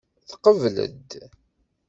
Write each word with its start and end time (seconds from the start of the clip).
Tqebled? 0.29 1.09